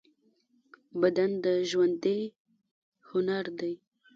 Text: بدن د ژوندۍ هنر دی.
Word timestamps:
بدن 1.01 1.31
د 1.43 1.45
ژوندۍ 1.69 2.19
هنر 3.09 3.45
دی. 3.59 3.73